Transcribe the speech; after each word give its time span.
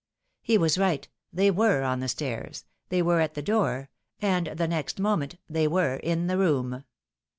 He 0.41 0.57
was 0.57 0.79
right. 0.79 1.07
They 1.31 1.51
were 1.51 1.83
on 1.83 1.99
the 1.99 2.07
stairs, 2.07 2.65
they 2.89 3.03
were 3.03 3.19
at 3.21 3.35
the 3.35 3.43
door— 3.43 3.91
and 4.19 4.47
the 4.47 4.67
next 4.67 4.99
moment 4.99 5.35
they 5.47 5.67
were 5.67 5.97
in 5.97 6.25
the 6.25 6.39
room. 6.39 6.85